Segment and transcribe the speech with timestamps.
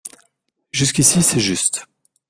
[0.71, 1.85] Jusqu’ici, c’est juste